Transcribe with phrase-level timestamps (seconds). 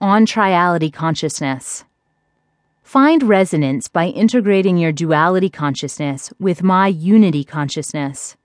[0.00, 1.84] on triality consciousness.
[2.82, 8.36] Find resonance by integrating your duality consciousness with my unity consciousness.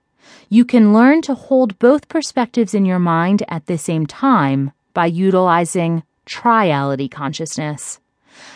[0.48, 5.06] You can learn to hold both perspectives in your mind at the same time by
[5.06, 8.00] utilizing triality consciousness.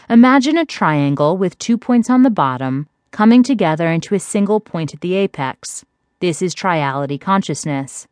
[0.08, 4.94] Imagine a triangle with two points on the bottom coming together into a single point
[4.94, 5.84] at the apex.
[6.20, 8.06] This is triality consciousness.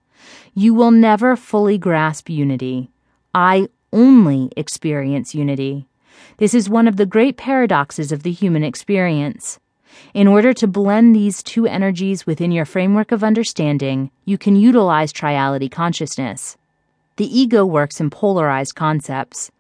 [0.55, 2.91] You will never fully grasp unity.
[3.35, 5.87] I only experience unity.
[6.39, 9.59] This is one of the great paradoxes of the human experience.
[10.15, 15.13] In order to blend these two energies within your framework of understanding, you can utilize
[15.13, 16.57] triality consciousness.
[17.17, 19.51] The ego works in polarized concepts.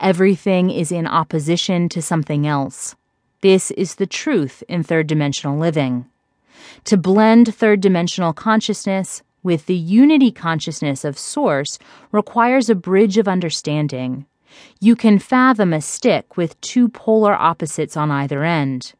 [0.00, 2.96] Everything is in opposition to something else.
[3.40, 6.06] This is the truth in third dimensional living.
[6.84, 11.78] To blend third dimensional consciousness with the unity consciousness of Source
[12.10, 14.26] requires a bridge of understanding.
[14.80, 18.94] You can fathom a stick with two polar opposites on either end.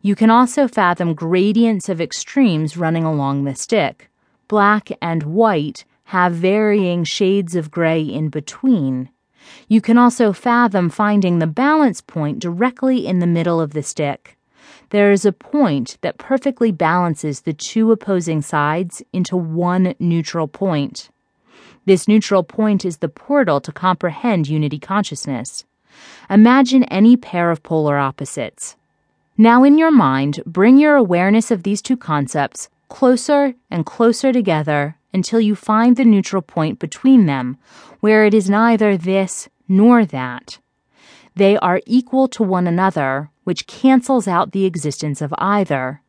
[0.00, 4.08] You can also fathom gradients of extremes running along the stick.
[4.48, 9.10] Black and white have varying shades of gray in between.
[9.68, 14.36] You can also fathom finding the balance point directly in the middle of the stick.
[14.90, 21.10] There is a point that perfectly balances the two opposing sides into one neutral point.
[21.86, 25.64] This neutral point is the portal to comprehend unity consciousness.
[26.28, 28.76] Imagine any pair of polar opposites.
[29.38, 34.96] Now, in your mind, bring your awareness of these two concepts closer and closer together
[35.14, 37.58] until you find the neutral point between them,
[38.00, 40.58] where it is neither this nor that.
[41.36, 46.00] They are equal to one another, which cancels out the existence of either.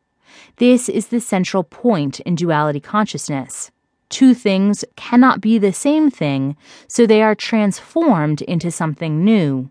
[0.58, 3.72] This is the central point in duality consciousness
[4.12, 9.70] two things cannot be the same thing, so they are transformed into something new.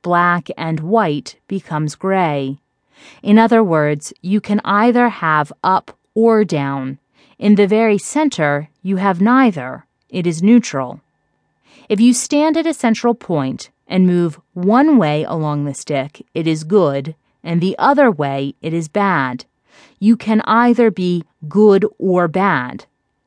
[0.00, 2.58] Black and white becomes gray.
[3.22, 6.98] In other words, you can either have up or down.
[7.38, 9.84] In the very center, you have neither.
[10.08, 11.00] It is neutral.
[11.92, 16.46] If you stand at a central point and move one way along the stick, it
[16.46, 17.14] is good,
[17.44, 19.44] and the other way, it is bad.
[19.98, 22.86] You can either be good or bad.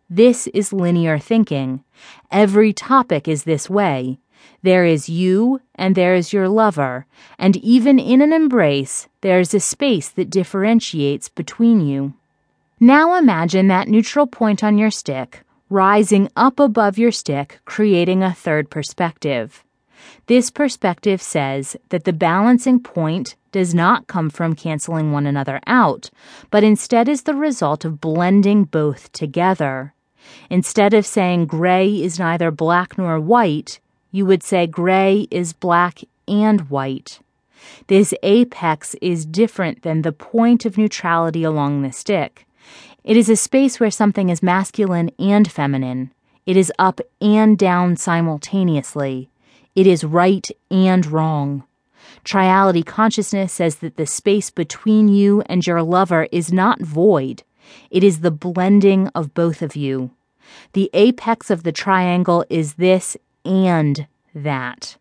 [0.09, 1.83] This is linear thinking.
[2.31, 4.17] Every topic is this way.
[4.63, 7.05] There is you and there is your lover,
[7.37, 12.15] and even in an embrace, there is a space that differentiates between you.
[12.79, 18.33] Now imagine that neutral point on your stick rising up above your stick, creating a
[18.33, 19.63] third perspective.
[20.27, 26.09] This perspective says that the balancing point does not come from canceling one another out,
[26.51, 29.93] but instead is the result of blending both together.
[30.49, 33.79] Instead of saying gray is neither black nor white,
[34.11, 37.19] you would say gray is black and white.
[37.87, 42.44] This apex is different than the point of neutrality along the stick.
[43.05, 46.11] It is a space where something is masculine and feminine.
[46.47, 49.29] It is up and down simultaneously.
[49.75, 51.65] It is right and wrong.
[52.23, 57.43] Triality consciousness says that the space between you and your lover is not void.
[57.91, 60.09] It is the blending of both of you.
[60.73, 63.15] The apex of the triangle is this
[63.45, 64.97] and that.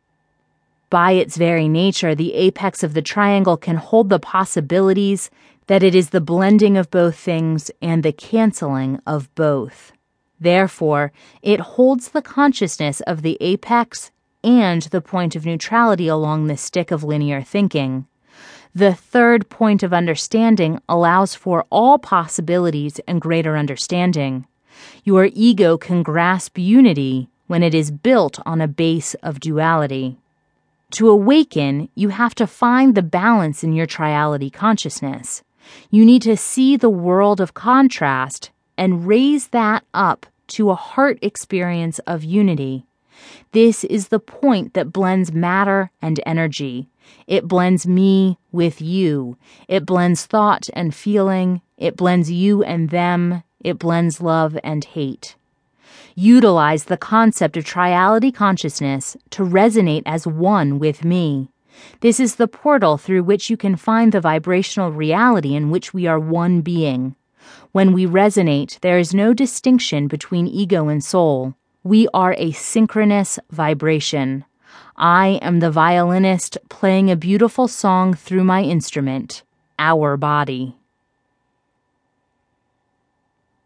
[0.95, 5.29] By its very nature, the apex of the triangle can hold the possibilities
[5.67, 9.91] that it is the blending of both things and the canceling of both.
[10.39, 11.11] Therefore,
[11.43, 14.13] it holds the consciousness of the apex
[14.45, 18.07] and the point of neutrality along the stick of linear thinking.
[18.73, 24.47] The third point of understanding allows for all possibilities and greater understanding.
[25.03, 30.19] Your ego can grasp unity when it is built on a base of duality.
[30.93, 35.43] To awaken, you have to find the balance in your triality consciousness.
[35.91, 41.19] You need to see the world of contrast and raise that up to a heart
[41.23, 42.87] experience of unity.
[43.53, 46.89] This is the point that blends matter and energy.
[47.27, 49.37] It blends me with you.
[49.69, 51.63] It blends thought and feeling.
[51.77, 53.43] It blends you and them.
[53.61, 55.37] It blends love and hate.
[56.17, 61.51] Utilize the concept of triality consciousness to resonate as one with me.
[62.01, 66.07] This is the portal through which you can find the vibrational reality in which we
[66.07, 67.17] are one being.
[67.73, 71.55] When we resonate, there is no distinction between ego and soul.
[71.83, 74.45] We are a synchronous vibration.
[74.97, 79.43] I am the violinist playing a beautiful song through my instrument,
[79.81, 80.77] our body.